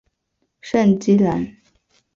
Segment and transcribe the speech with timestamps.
[0.61, 1.55] 圣基兰。